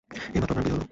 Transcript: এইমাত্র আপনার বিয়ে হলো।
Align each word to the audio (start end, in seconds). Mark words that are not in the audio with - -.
এইমাত্র 0.33 0.53
আপনার 0.53 0.65
বিয়ে 0.65 0.75
হলো। 0.75 0.85